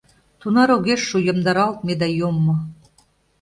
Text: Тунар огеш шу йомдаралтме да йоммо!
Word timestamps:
Тунар 0.39 0.69
огеш 0.75 1.01
шу 1.09 1.17
йомдаралтме 1.27 1.93
да 2.01 2.07
йоммо! 2.19 2.55